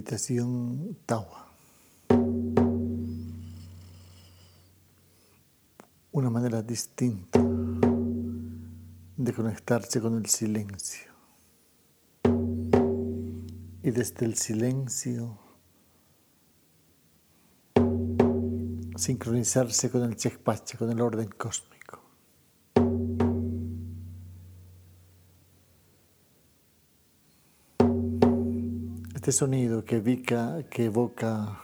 [0.00, 1.46] meditación Tawa.
[6.12, 7.38] Una manera distinta
[9.16, 11.10] de conectarse con el silencio.
[13.82, 15.38] Y desde el silencio
[18.96, 21.79] sincronizarse con el Chekpacha, con el orden cósmico.
[29.20, 30.02] Este sonido que,
[30.70, 31.60] que evoca,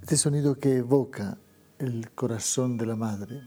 [0.00, 1.36] este sonido que evoca
[1.80, 3.42] el corazón de la madre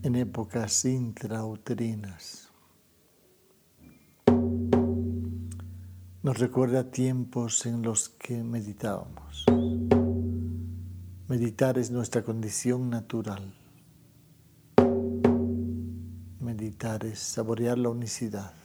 [0.00, 2.52] en épocas intrauterinas.
[6.22, 9.44] Nos recuerda tiempos en los que meditábamos.
[11.26, 13.52] Meditar es nuestra condición natural.
[16.38, 18.63] Meditar es saborear la unicidad.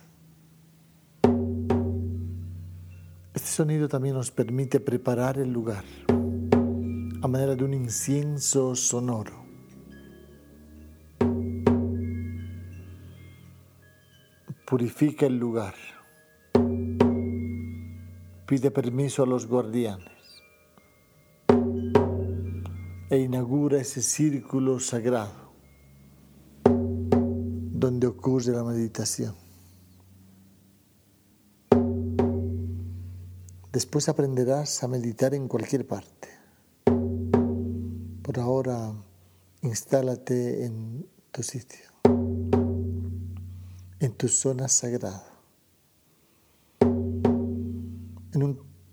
[3.40, 5.86] Este sonido también nos permite preparar el lugar
[7.22, 9.45] a manera de un incienso sonoro.
[14.67, 15.73] Purifica el lugar.
[18.45, 20.12] Pide permiso a los guardianes
[23.10, 25.54] e inaugura ese círculo sagrado
[26.66, 29.48] donde ocurre la meditación.
[33.80, 36.28] Después aprenderás a meditar en cualquier parte.
[38.22, 38.92] Por ahora,
[39.62, 41.86] instálate en tu sitio,
[44.02, 45.32] en tu zona sagrada,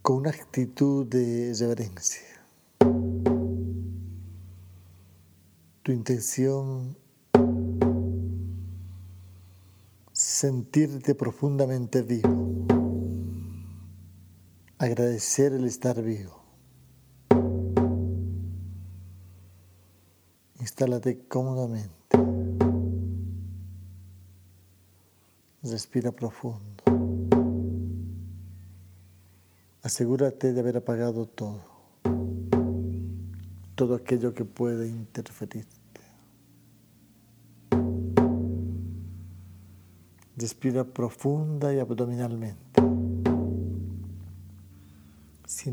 [0.03, 2.47] con una actitud de reverencia.
[5.83, 6.97] Tu intención
[10.13, 12.86] sentirte profundamente vivo
[14.87, 16.43] agradecer el estar vivo.
[20.61, 21.91] Instálate cómodamente.
[25.63, 26.85] Respira profundo.
[29.83, 31.63] Asegúrate de haber apagado todo,
[33.75, 35.77] todo aquello que puede interferirte.
[40.37, 42.66] Respira profunda y abdominalmente.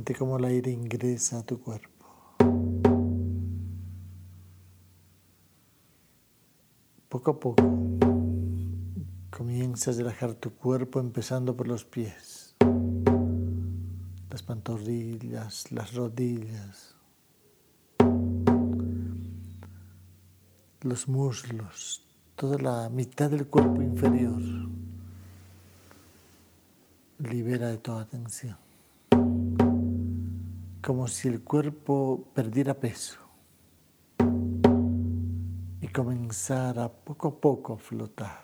[0.04, 2.06] Siente cómo el aire ingresa a tu cuerpo.
[7.08, 7.64] Poco a poco
[9.30, 12.54] comienzas a relajar tu cuerpo empezando por los pies,
[14.30, 16.98] las pantorrillas, las rodillas,
[20.82, 24.42] los muslos, toda la mitad del cuerpo inferior.
[27.20, 28.58] Libera de toda tensión
[30.84, 33.18] como si el cuerpo perdiera peso
[35.80, 38.44] y comenzara poco a poco a flotar.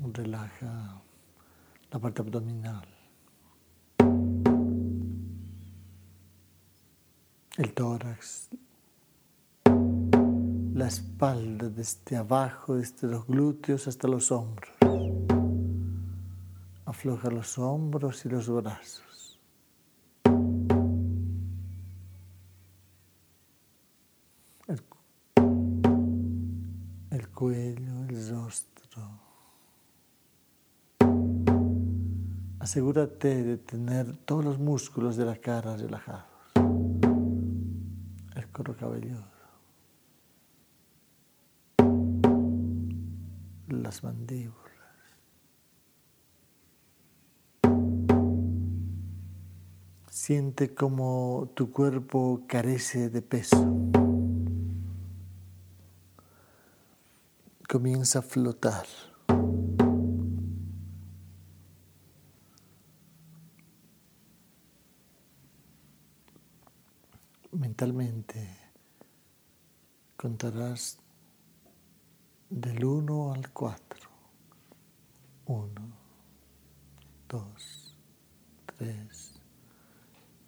[0.00, 1.02] Relaja
[1.90, 2.88] la parte abdominal,
[7.58, 8.48] el tórax,
[10.72, 14.70] la espalda desde abajo, desde los glúteos hasta los hombros.
[16.86, 19.15] Afloja los hombros y los brazos.
[32.76, 36.26] Asegúrate de tener todos los músculos de la cara relajados.
[38.34, 39.24] El cuero cabelludo.
[43.68, 44.60] Las mandíbulas.
[50.10, 53.56] Siente como tu cuerpo carece de peso.
[57.66, 58.84] comienza a flotar.
[67.78, 68.48] Mentalmente
[70.16, 70.98] contarás
[72.48, 74.10] del 1 al 4.
[75.44, 75.72] 1,
[77.28, 77.96] 2,
[78.78, 79.40] 3,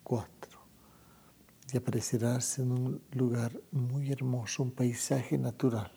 [0.02, 0.60] 4.
[1.70, 5.92] Y aparecerás en un lugar muy hermoso, un paisaje natural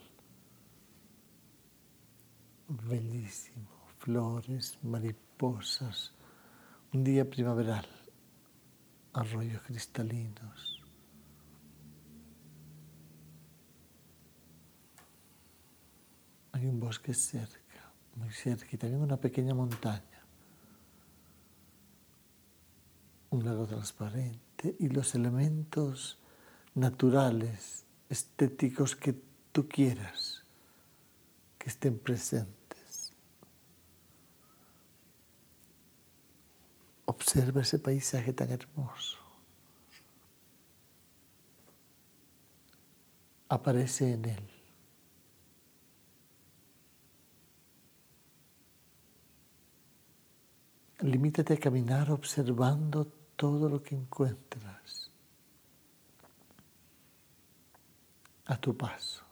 [2.68, 3.70] bellísimo,
[4.00, 6.12] flores, mariposas,
[6.92, 7.88] un día primaveral,
[9.14, 10.81] arroyos cristalinos.
[16.62, 20.24] Hay un bosque cerca, muy cerca, y también una pequeña montaña,
[23.32, 26.20] un lago transparente y los elementos
[26.76, 29.20] naturales, estéticos que
[29.52, 30.44] tú quieras
[31.58, 33.12] que estén presentes.
[37.06, 39.18] Observa ese paisaje tan hermoso.
[43.50, 44.61] Aparece en él.
[51.02, 53.06] Limítate a caminar observando
[53.36, 55.10] todo lo que encuentras
[58.46, 59.24] a tu paso.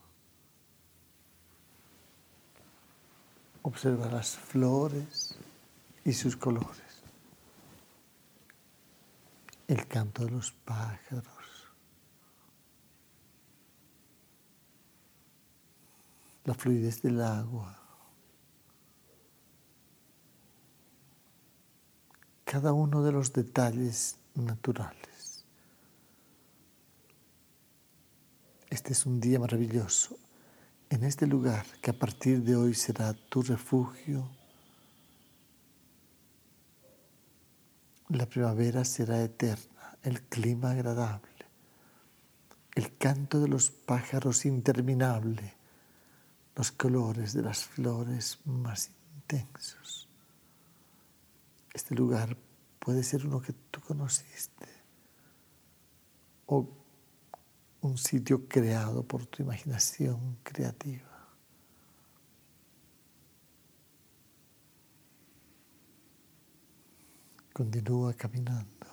[3.61, 5.35] Observa las flores
[6.03, 7.03] y sus colores,
[9.67, 11.67] el canto de los pájaros,
[16.45, 17.78] la fluidez del agua,
[22.51, 25.45] cada uno de los detalles naturales.
[28.71, 30.17] Este es un día maravilloso
[30.89, 34.27] en este lugar que a partir de hoy será tu refugio.
[38.07, 41.45] La primavera será eterna, el clima agradable,
[42.73, 45.53] el canto de los pájaros interminable,
[46.55, 49.98] los colores de las flores más intensos.
[51.73, 52.35] Este lugar
[52.79, 54.67] puede ser uno que tú conociste
[56.45, 56.67] o
[57.81, 61.05] un sitio creado por tu imaginación creativa.
[67.53, 68.87] Continúa caminando.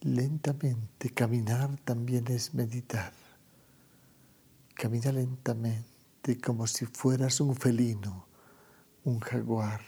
[0.00, 3.12] Lentamente, caminar también es meditar.
[4.74, 8.31] Camina lentamente como si fueras un felino
[9.04, 9.80] un jaguar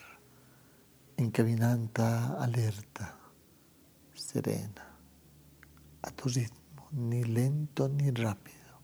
[1.16, 3.16] en caminata alerta,
[4.14, 4.98] serena,
[6.02, 8.80] a tu ritmo, ni lento ni rápido,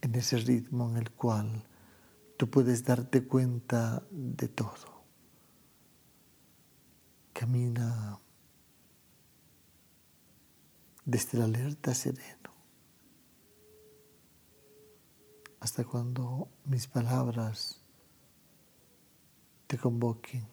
[0.00, 1.64] en ese ritmo en el cual
[2.36, 5.04] tú puedes darte cuenta de todo.
[7.32, 8.18] Camina
[11.04, 12.46] desde el alerta sereno
[15.60, 17.82] hasta cuando mis palabras
[19.66, 20.46] te convoquen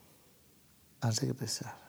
[1.02, 1.83] a regresar.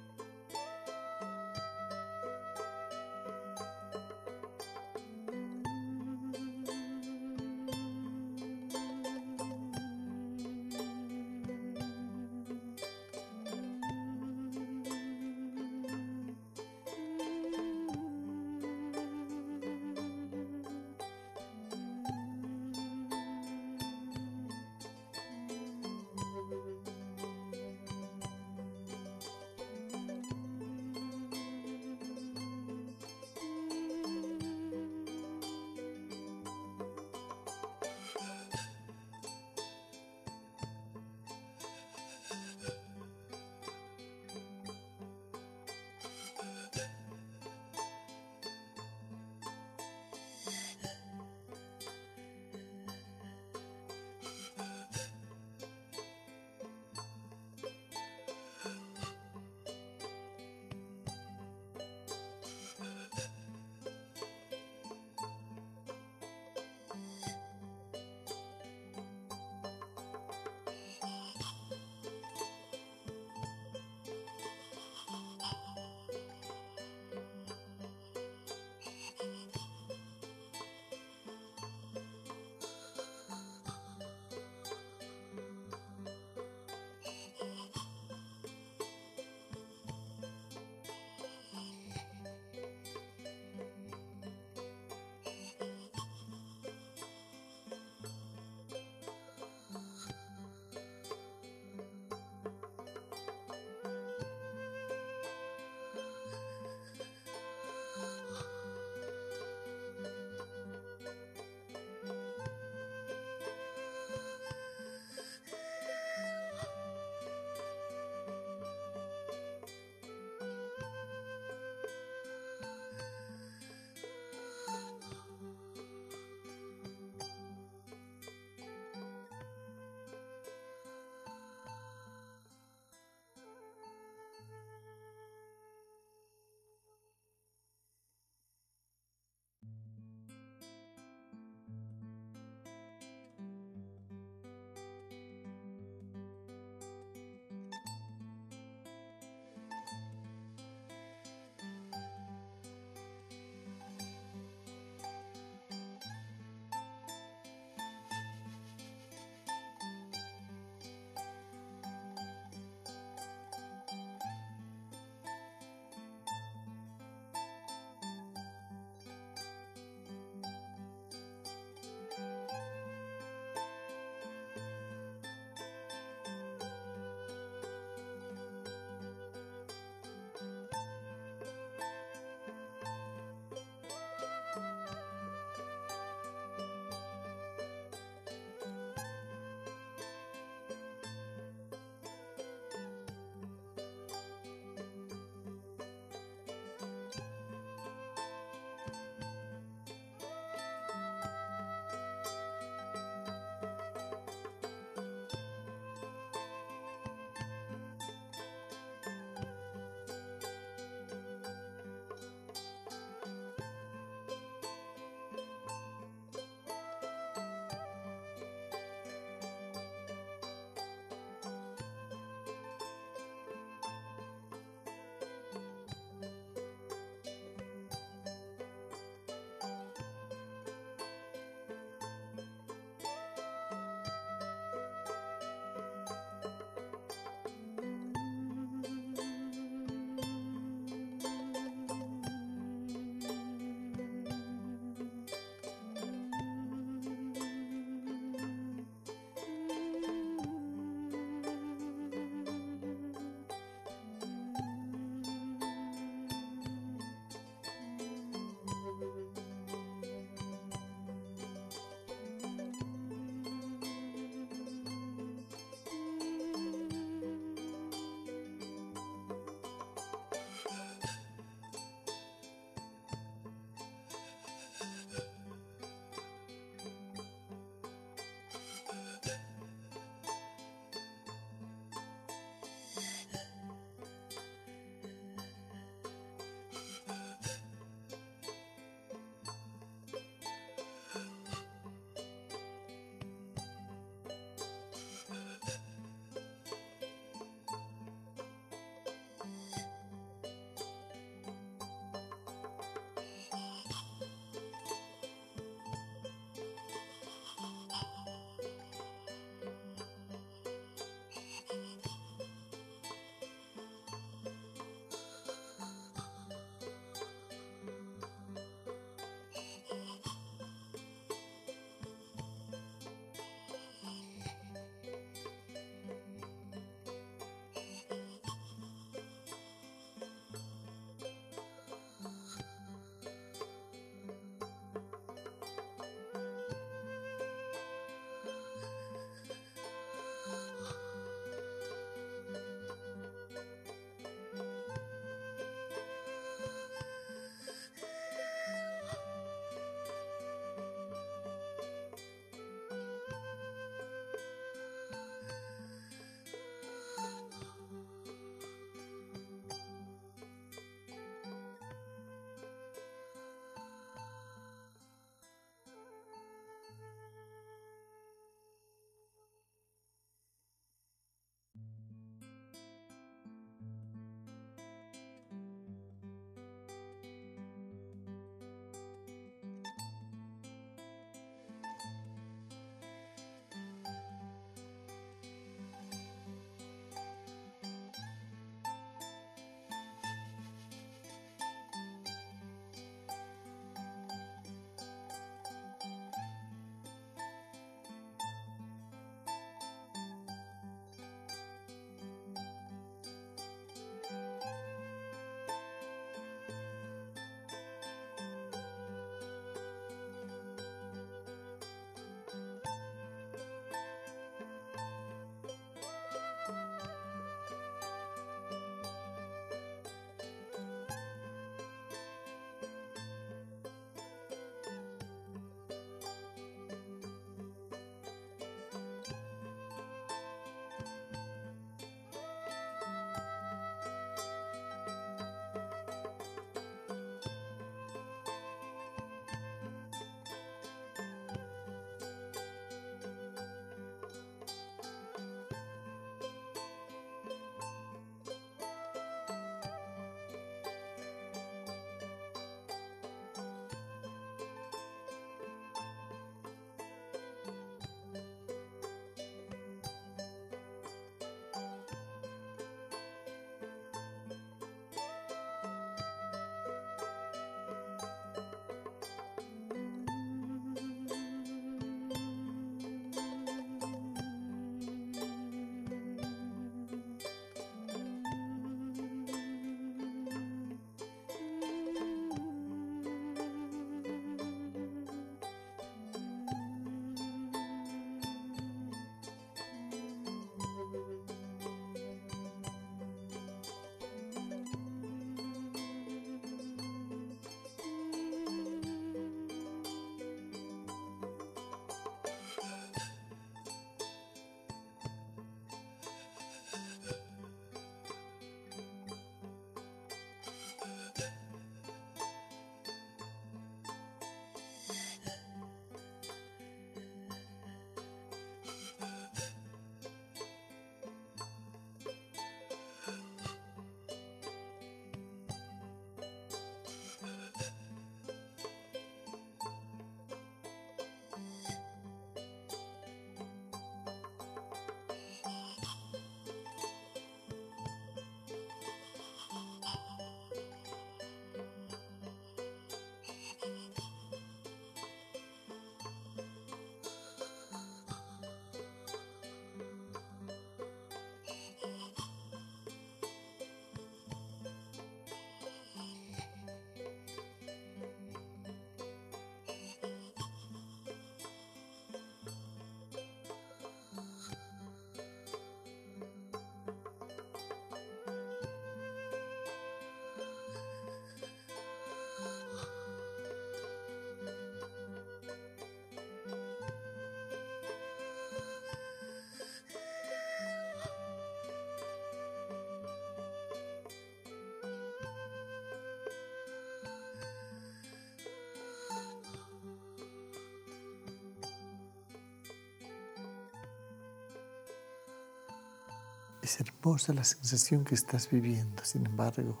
[596.86, 600.00] Es hermosa la sensación que estás viviendo, sin embargo,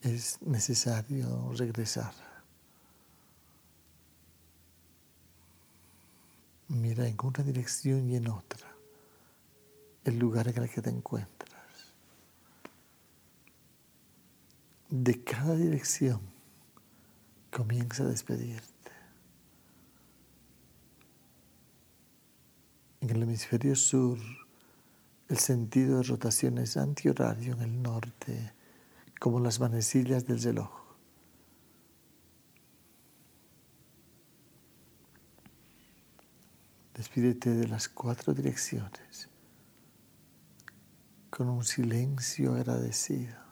[0.00, 2.14] es necesario regresar.
[6.68, 8.66] Mira en una dirección y en otra
[10.04, 11.92] el lugar en el que te encuentras.
[14.88, 16.22] De cada dirección
[17.50, 18.76] comienza a despedirte.
[23.02, 24.18] En el hemisferio sur,
[25.28, 28.54] el sentido de rotación es antihorario en el norte,
[29.20, 30.70] como las manecillas del reloj.
[36.94, 39.28] Despídete de las cuatro direcciones
[41.28, 43.46] con un silencio agradecido.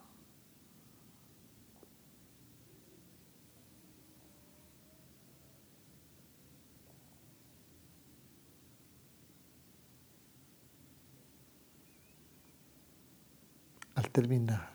[13.95, 14.71] Al terminar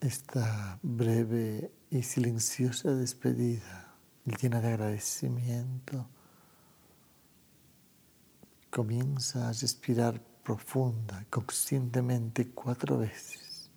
[0.00, 6.08] esta breve y silenciosa despedida, llena de agradecimiento,
[8.70, 13.70] comienza a respirar profunda, conscientemente cuatro veces.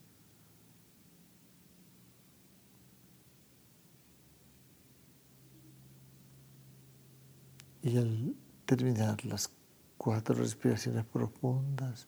[7.81, 8.33] Y al
[8.65, 9.51] terminar las
[9.97, 12.07] cuatro respiraciones profundas,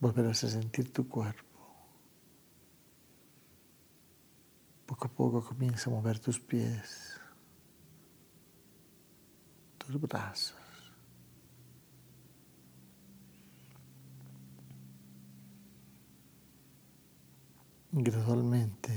[0.00, 1.44] volverás a sentir tu cuerpo.
[4.86, 7.18] Poco a poco comienza a mover tus pies,
[9.78, 10.56] tus brazos.
[17.90, 18.92] Gradualmente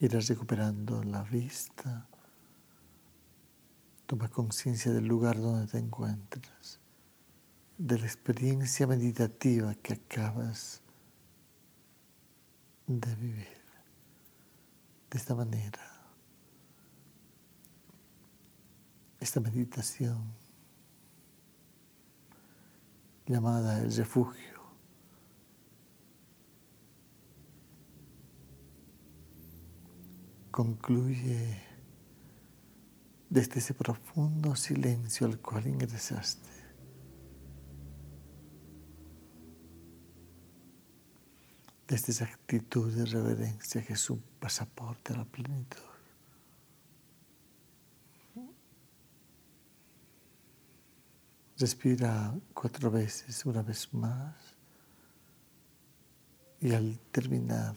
[0.00, 2.08] irás recuperando la vista.
[4.06, 6.79] Toma conciencia del lugar donde te encuentras
[7.80, 10.82] de la experiencia meditativa que acabas
[12.86, 13.58] de vivir.
[15.10, 15.80] De esta manera,
[19.18, 20.22] esta meditación
[23.26, 24.60] llamada el refugio
[30.50, 31.62] concluye
[33.30, 36.59] desde ese profundo silencio al cual ingresaste.
[41.90, 45.80] Desde esa actitud de reverencia que es un pasaporte a la plenitud.
[51.58, 54.36] Respira cuatro veces, una vez más,
[56.60, 57.74] y al terminar,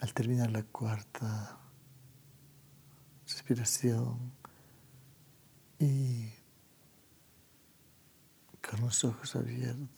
[0.00, 1.58] al terminar la cuarta
[3.24, 4.32] respiración
[5.78, 6.35] y
[8.86, 9.88] los ojos abiertos.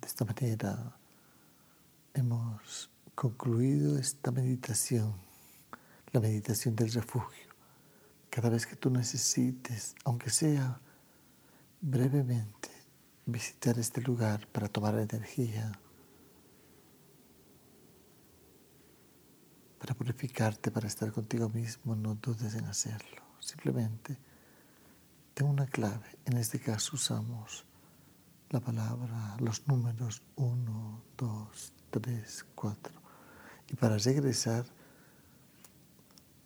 [0.00, 0.96] De esta manera
[2.14, 5.14] hemos concluido esta meditación,
[6.12, 7.43] la meditación del refugio.
[8.34, 10.80] Cada vez que tú necesites, aunque sea
[11.80, 12.68] brevemente,
[13.26, 15.70] visitar este lugar para tomar energía,
[19.78, 23.22] para purificarte, para estar contigo mismo, no dudes en hacerlo.
[23.38, 24.18] Simplemente
[25.32, 26.18] tengo una clave.
[26.24, 27.64] En este caso usamos
[28.50, 33.00] la palabra, los números 1, 2, 3, 4.
[33.68, 34.66] Y para regresar,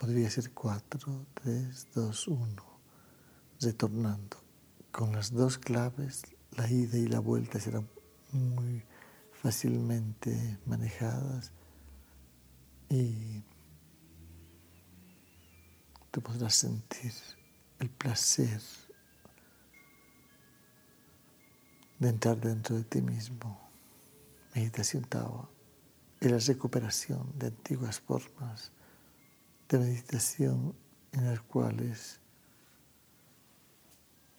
[0.09, 2.62] Podría ser 4, 3, 2, 1.
[3.61, 4.38] Retornando.
[4.90, 7.87] Con las dos claves, la ida y la vuelta serán
[8.33, 8.83] muy
[9.33, 11.53] fácilmente manejadas
[12.88, 13.42] y
[16.11, 17.12] tú podrás sentir
[17.79, 18.62] el placer
[21.99, 23.61] de entrar dentro de ti mismo.
[24.55, 25.51] Meditación Tawa
[26.18, 28.73] y la recuperación de antiguas formas
[29.69, 30.75] de meditación
[31.13, 32.21] en las cuales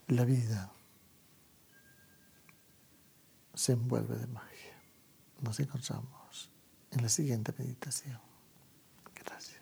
[0.07, 0.71] la vida
[3.53, 4.81] se envuelve de magia.
[5.41, 6.51] Nos encontramos
[6.91, 8.19] en la siguiente meditación.
[9.13, 9.58] Gracias.